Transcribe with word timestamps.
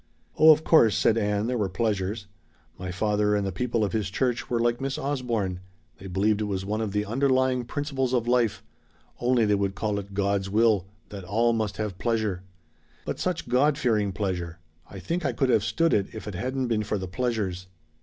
"Oh, 0.39 0.49
of 0.49 0.63
course," 0.63 0.97
said 0.97 1.15
Ann, 1.15 1.45
"there 1.45 1.59
were 1.59 1.69
pleasures! 1.69 2.25
My 2.75 2.89
father 2.89 3.35
and 3.35 3.45
the 3.45 3.51
people 3.51 3.83
of 3.83 3.91
his 3.93 4.09
church 4.09 4.49
were 4.49 4.59
like 4.59 4.81
Miss 4.81 4.97
Osborne 4.97 5.59
they 5.99 6.07
believed 6.07 6.41
it 6.41 6.45
was 6.45 6.65
one 6.65 6.81
of 6.81 6.91
the 6.91 7.05
underlying 7.05 7.65
principles 7.65 8.11
of 8.11 8.27
life 8.27 8.63
only 9.19 9.45
they 9.45 9.53
would 9.53 9.75
call 9.75 9.99
it 9.99 10.15
'God's 10.15 10.49
will' 10.49 10.87
that 11.09 11.23
all 11.23 11.53
must 11.53 11.77
have 11.77 11.99
pleasure. 11.99 12.41
But 13.05 13.19
such 13.19 13.47
God 13.47 13.77
fearing 13.77 14.11
pleasure! 14.11 14.57
I 14.89 14.97
think 14.97 15.23
I 15.23 15.33
could 15.33 15.49
have 15.49 15.63
stood 15.63 15.93
it 15.93 16.15
if 16.15 16.27
it 16.27 16.33
hadn't 16.33 16.65
been 16.67 16.81
for 16.81 16.97
the 16.97 17.07
pleasures." 17.07 17.67